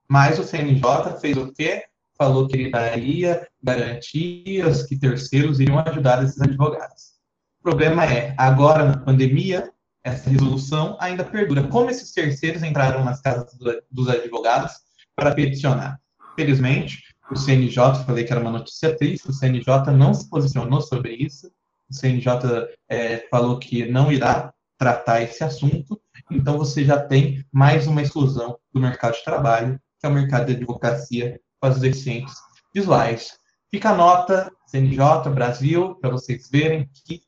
[0.09, 1.83] Mas o CNJ fez o quê?
[2.17, 7.11] Falou que ele daria garantias que terceiros iriam ajudar esses advogados.
[7.59, 9.71] O problema é, agora na pandemia,
[10.03, 11.67] essa resolução ainda perdura.
[11.67, 13.47] Como esses terceiros entraram nas casas
[13.89, 14.73] dos advogados
[15.15, 15.99] para peticionar?
[16.35, 21.13] Felizmente, o CNJ, falei que era uma notícia triste, o CNJ não se posicionou sobre
[21.13, 21.51] isso,
[21.89, 27.85] o CNJ é, falou que não irá tratar esse assunto, então você já tem mais
[27.87, 32.33] uma exclusão do mercado de trabalho, que é o mercado de advocacia para os deficientes
[32.73, 33.37] visuais.
[33.69, 37.21] Fica a nota, CNJ, Brasil, para vocês verem que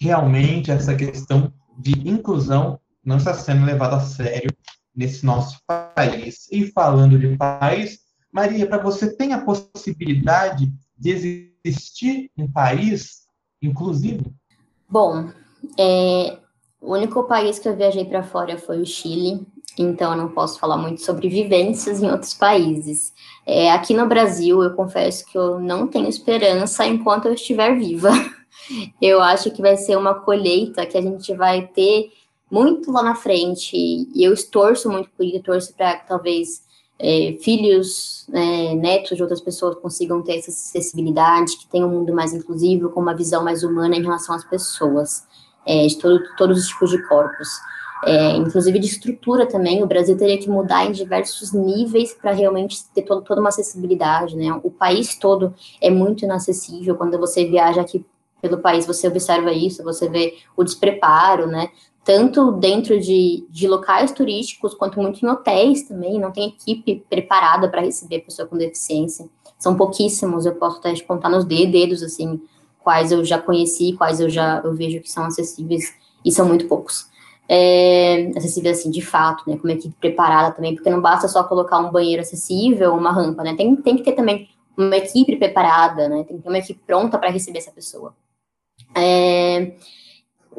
[0.00, 4.50] realmente essa questão de inclusão não está sendo levada a sério
[4.94, 6.48] nesse nosso país.
[6.50, 8.00] E falando de país,
[8.32, 13.22] Maria, para você tem a possibilidade de existir um país
[13.62, 14.34] inclusivo?
[14.90, 15.30] Bom,
[15.78, 16.38] é,
[16.80, 19.46] o único país que eu viajei para fora foi o Chile,
[19.78, 23.12] então eu não posso falar muito sobre vivências em outros países.
[23.46, 28.10] É, aqui no Brasil, eu confesso que eu não tenho esperança enquanto eu estiver viva.
[29.00, 32.10] Eu acho que vai ser uma colheita que a gente vai ter
[32.50, 36.62] muito lá na frente, e eu estorço muito por isso, torço para talvez
[36.98, 42.12] é, filhos, é, netos de outras pessoas consigam ter essa acessibilidade, que tenham um mundo
[42.12, 45.24] mais inclusivo, com uma visão mais humana em relação às pessoas,
[45.66, 47.48] é, de todo, todos os tipos de corpos.
[48.04, 52.84] É, inclusive de estrutura também, o Brasil teria que mudar em diversos níveis para realmente
[52.94, 54.52] ter todo, toda uma acessibilidade, né?
[54.62, 58.04] O país todo é muito inacessível, quando você viaja aqui
[58.40, 61.70] pelo país, você observa isso, você vê o despreparo, né?
[62.08, 67.68] tanto dentro de, de locais turísticos, quanto muito em hotéis também, não tem equipe preparada
[67.68, 69.28] para receber pessoa com deficiência.
[69.58, 72.40] São pouquíssimos, eu posso até contar nos dedos, assim,
[72.78, 75.92] quais eu já conheci, quais eu já eu vejo que são acessíveis,
[76.24, 77.10] e são muito poucos.
[77.46, 81.44] É, acessíveis, assim, de fato, né, com uma equipe preparada também, porque não basta só
[81.44, 86.08] colocar um banheiro acessível, uma rampa, né, tem, tem que ter também uma equipe preparada,
[86.08, 86.24] né?
[86.24, 88.14] Tem que ter uma equipe pronta para receber essa pessoa.
[88.94, 89.72] É,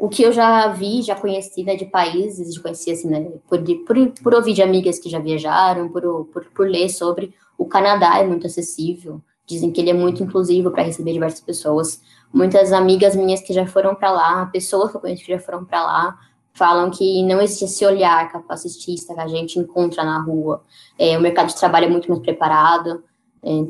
[0.00, 3.62] o que eu já vi, já conheci né, de países, já conheci assim, né, por,
[3.86, 8.18] por, por ouvir de amigas que já viajaram, por, por, por ler sobre, o Canadá
[8.18, 12.00] é muito acessível, dizem que ele é muito inclusivo para receber diversas pessoas.
[12.32, 15.64] Muitas amigas minhas que já foram para lá, pessoas que eu conheço que já foram
[15.64, 16.18] para lá,
[16.54, 20.62] falam que não existe esse olhar capacitista que a gente encontra na rua.
[20.98, 23.02] É, o mercado de trabalho é muito mais preparado,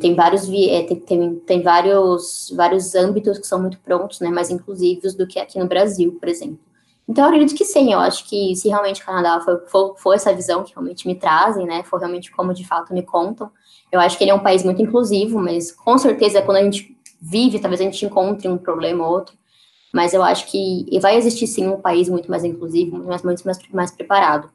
[0.01, 4.51] tem vários é, tem, tem, tem, vários vários âmbitos que são muito prontos, né, mais
[4.51, 6.59] inclusivos do que aqui no Brasil, por exemplo.
[7.09, 10.33] Então, eu acredito que sim, eu acho que se realmente o Canadá for, for, essa
[10.33, 13.51] visão que realmente me trazem, né, for realmente como de fato me contam,
[13.91, 16.97] eu acho que ele é um país muito inclusivo, mas com certeza quando a gente
[17.21, 19.37] vive, talvez a gente encontre um problema ou outro,
[19.93, 23.45] mas eu acho que vai existir sim um país muito mais inclusivo, muito mais, muito
[23.45, 24.49] mais, mais preparado.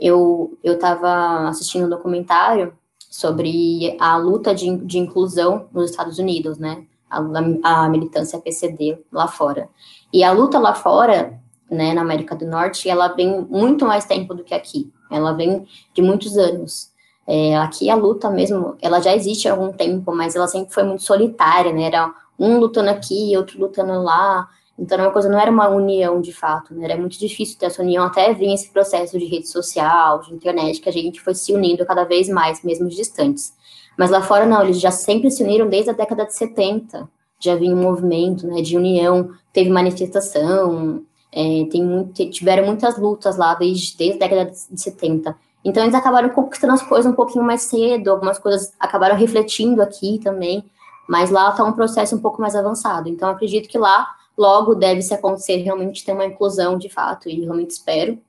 [0.00, 2.72] Eu estava assistindo um documentário
[3.08, 6.84] sobre a luta de, de inclusão nos Estados Unidos, né?
[7.10, 7.22] A,
[7.62, 9.68] a, militância PCD lá fora.
[10.12, 11.40] E a luta lá fora,
[11.70, 14.92] né, na América do Norte, ela vem muito mais tempo do que aqui.
[15.10, 16.92] Ela vem de muitos anos.
[17.26, 20.82] É, aqui a luta mesmo, ela já existe há algum tempo, mas ela sempre foi
[20.82, 21.84] muito solitária, né?
[21.84, 24.48] Era um lutando aqui, outro lutando lá.
[24.78, 26.84] Então, uma coisa não era uma união de fato, né?
[26.84, 30.80] Era muito difícil ter essa união até vir esse processo de rede social, de internet,
[30.80, 33.52] que a gente foi se unindo cada vez mais, mesmo distantes.
[33.96, 37.08] Mas lá fora, não, eles já sempre se uniram desde a década de 70.
[37.40, 41.02] Já vinha um movimento né, de união, teve manifestação,
[41.32, 45.36] é, tem muito, tiveram muitas lutas lá desde, desde a década de 70.
[45.64, 50.20] Então, eles acabaram conquistando as coisas um pouquinho mais cedo, algumas coisas acabaram refletindo aqui
[50.22, 50.64] também,
[51.08, 53.08] mas lá está um processo um pouco mais avançado.
[53.08, 57.40] Então, acredito que lá Logo, deve se acontecer realmente ter uma inclusão de fato, e
[57.40, 58.22] realmente espero.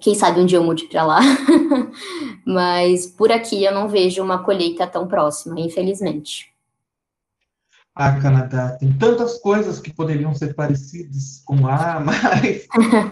[0.00, 1.20] Quem sabe um dia eu mude para lá.
[2.44, 6.52] Mas por aqui eu não vejo uma colheita tão próxima, infelizmente.
[7.94, 12.66] Ah, Canadá, tem tantas coisas que poderiam ser parecidas com lá, mas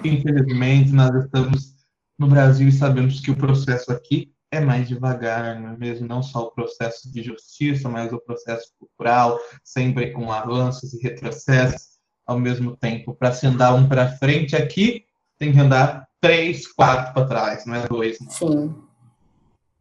[0.04, 1.74] infelizmente nós estamos
[2.18, 6.06] no Brasil e sabemos que o processo aqui é mais devagar, não é mesmo?
[6.06, 11.93] Não só o processo de justiça, mas o processo cultural, sempre com avanços e retrocessos
[12.26, 13.14] ao mesmo tempo.
[13.14, 15.04] Para se andar um para frente aqui,
[15.38, 18.18] tem que andar três, quatro para trás, não é dois.
[18.20, 18.30] Não.
[18.30, 18.74] Sim.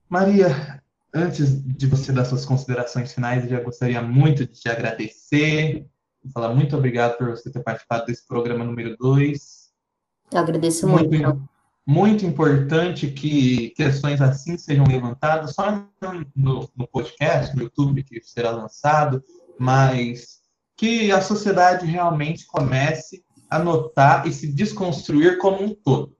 [0.09, 0.81] Maria,
[1.13, 5.87] antes de você dar suas considerações finais, eu já gostaria muito de te agradecer,
[6.33, 9.71] falar muito obrigado por você ter participado desse programa número dois.
[10.31, 11.09] Eu agradeço muito.
[11.09, 11.49] Muito,
[11.85, 15.85] muito importante que questões assim sejam levantadas, só
[16.35, 19.23] no, no podcast, no YouTube, que será lançado,
[19.57, 20.42] mas
[20.75, 26.15] que a sociedade realmente comece a notar e se desconstruir como um todo.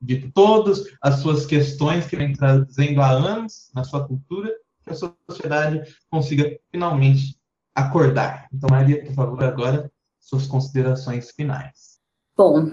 [0.00, 4.50] De todas as suas questões que vem trazendo há anos na sua cultura,
[4.82, 4.94] que a
[5.28, 7.38] sociedade consiga finalmente
[7.74, 8.48] acordar.
[8.52, 11.98] Então, Maria, por favor, agora suas considerações finais.
[12.36, 12.72] Bom,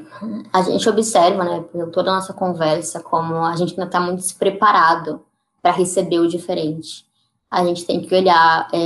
[0.53, 4.19] a gente observa, né, por toda a nossa conversa, como a gente ainda está muito
[4.19, 5.25] despreparado
[5.61, 7.06] para receber o diferente
[7.49, 8.77] a gente tem que olhar é,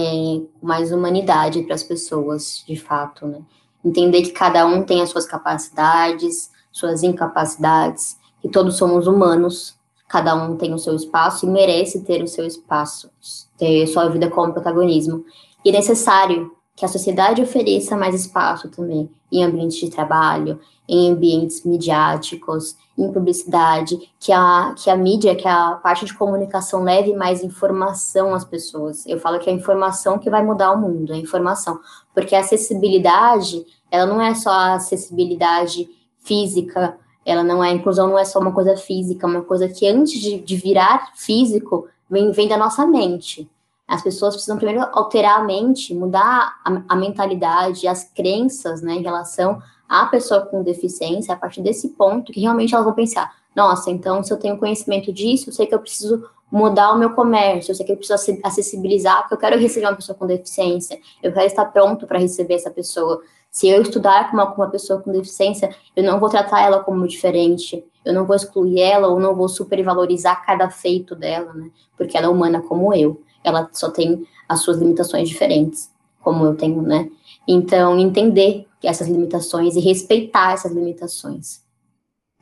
[0.60, 3.42] com mais humanidade para as pessoas, de fato, né?
[3.84, 9.76] Entender que cada um tem as suas capacidades, suas incapacidades, que todos somos humanos,
[10.08, 13.10] cada um tem o seu espaço e merece ter o seu espaço,
[13.58, 15.26] ter sua vida como protagonismo.
[15.66, 20.60] E é necessário que a sociedade ofereça mais espaço também em ambientes de trabalho,
[20.92, 26.84] em ambientes midiáticos, em publicidade, que a, que a mídia, que a parte de comunicação
[26.84, 29.06] leve mais informação às pessoas.
[29.08, 31.80] Eu falo que é a informação que vai mudar o mundo, é a informação.
[32.14, 35.90] Porque a acessibilidade, ela não é só a acessibilidade
[36.20, 39.70] física, ela não é, a inclusão não é só uma coisa física, é uma coisa
[39.70, 43.50] que antes de, de virar físico, vem, vem da nossa mente.
[43.88, 49.02] As pessoas precisam primeiro alterar a mente, mudar a, a mentalidade, as crenças, né, em
[49.02, 49.62] relação
[49.92, 54.24] à pessoa com deficiência, a partir desse ponto que realmente elas vão pensar, nossa, então
[54.24, 57.76] se eu tenho conhecimento disso, eu sei que eu preciso mudar o meu comércio, eu
[57.76, 61.46] sei que eu preciso acessibilizar, porque eu quero receber uma pessoa com deficiência, eu quero
[61.46, 63.22] estar pronto para receber essa pessoa.
[63.50, 66.80] Se eu estudar com uma, com uma pessoa com deficiência, eu não vou tratar ela
[66.80, 71.70] como diferente, eu não vou excluir ela ou não vou supervalorizar cada feito dela, né?
[71.98, 76.56] Porque ela é humana como eu ela só tem as suas limitações diferentes, como eu
[76.56, 77.10] tenho, né?
[77.48, 81.62] Então, entender essas limitações e respeitar essas limitações.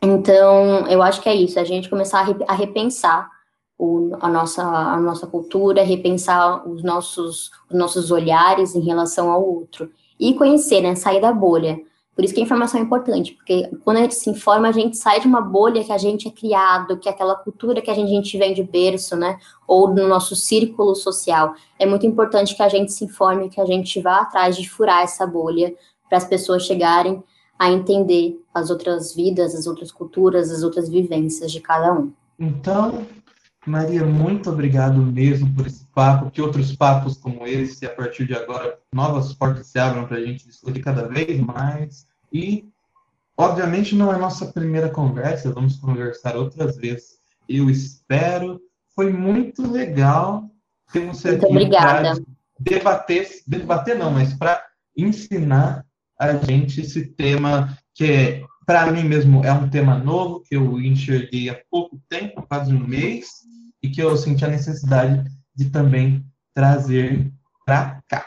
[0.01, 3.29] Então, eu acho que é isso, a gente começar a repensar
[3.77, 9.43] o, a, nossa, a nossa cultura, repensar os nossos, os nossos olhares em relação ao
[9.43, 9.89] outro.
[10.19, 10.95] E conhecer, né?
[10.95, 11.79] Sair da bolha.
[12.13, 14.97] Por isso que a informação é importante, porque quando a gente se informa, a gente
[14.97, 17.93] sai de uma bolha que a gente é criado, que é aquela cultura que a
[17.93, 19.39] gente, a gente vem de berço, né?
[19.65, 21.53] Ou no nosso círculo social.
[21.79, 25.03] É muito importante que a gente se informe, que a gente vá atrás de furar
[25.03, 25.73] essa bolha
[26.09, 27.23] para as pessoas chegarem
[27.57, 32.11] a entender as outras vidas, as outras culturas, as outras vivências de cada um.
[32.39, 33.05] Então,
[33.65, 38.33] Maria, muito obrigado mesmo por esse papo, que outros papos como esse, a partir de
[38.33, 42.07] agora, novas portas se abram para a gente discutir cada vez mais.
[42.31, 42.65] E,
[43.37, 47.19] obviamente, não é nossa primeira conversa, vamos conversar outras vezes.
[47.47, 48.61] Eu espero.
[48.95, 50.49] Foi muito legal
[50.91, 52.15] ter você muito aqui para
[52.59, 55.85] debater, debater não, mas para ensinar
[56.19, 60.79] a gente esse tema que é para mim mesmo é um tema novo que eu
[60.79, 63.27] enxerguei há pouco tempo, quase um mês,
[63.81, 65.23] e que eu senti a necessidade
[65.55, 67.31] de também trazer
[67.65, 68.25] para cá.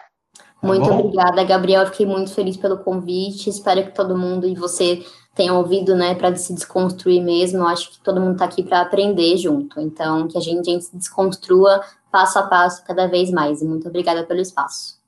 [0.61, 1.01] Tá muito bom?
[1.01, 1.87] obrigada, Gabriel.
[1.87, 3.51] Fiquei muito feliz pelo convite.
[3.51, 7.59] Espero que todo mundo e você tenham ouvido, né, para se desconstruir mesmo.
[7.59, 9.81] Eu acho que todo mundo está aqui para aprender junto.
[9.81, 13.63] Então, que a gente, a gente se desconstrua passo a passo cada vez mais.
[13.63, 14.99] E muito obrigada pelo espaço.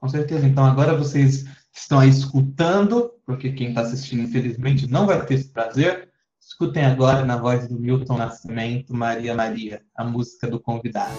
[0.00, 0.46] Com certeza.
[0.46, 5.48] Então, agora vocês estão aí escutando, porque quem está assistindo, infelizmente, não vai ter esse
[5.48, 6.08] prazer.
[6.40, 11.16] Escutem agora na voz do Milton Nascimento, Maria Maria, a música do convidado.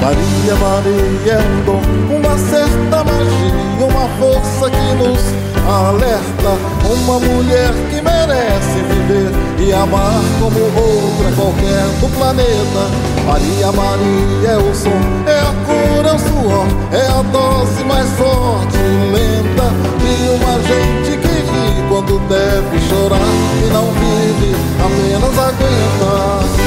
[0.00, 6.74] Maria, Maria é um uma certa magia, uma força que nos alerta.
[6.92, 12.82] Uma mulher que merece viver e amar como outra qualquer do planeta.
[13.26, 14.90] Maria, Maria é o som,
[15.26, 19.70] é a cura, é o suor, é a dose mais forte e lenta
[20.00, 23.18] de uma gente que ri quando deve chorar
[23.62, 26.64] e não vive, apenas aguenta.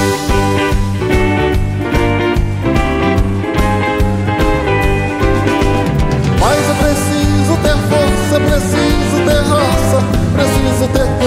[8.30, 10.00] É preciso ter raça,
[10.36, 11.27] preciso ter cana sempre.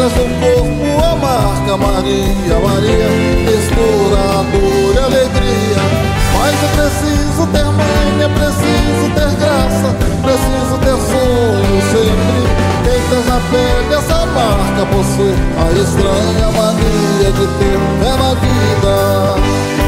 [0.00, 3.08] Traz no corpo a marca Maria, Maria,
[3.44, 5.76] mistura dor e alegria.
[6.38, 12.40] Mas é preciso ter mãe, é preciso ter graça, preciso ter sonho sempre.
[12.82, 19.79] Quem traz na pele essa marca possui a estranha mania de ter na vida.